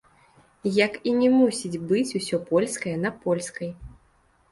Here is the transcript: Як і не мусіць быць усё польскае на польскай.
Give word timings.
Як 0.85 0.95
і 1.11 1.11
не 1.17 1.27
мусіць 1.39 1.81
быць 1.91 2.15
усё 2.21 2.39
польскае 2.47 2.95
на 3.03 3.13
польскай. 3.27 3.71